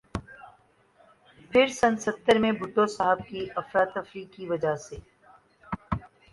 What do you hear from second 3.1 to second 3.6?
کی